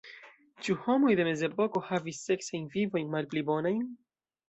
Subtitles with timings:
[0.67, 3.89] Ĉu homoj de mezepoko havis seksajn vivojn malpli bonajn?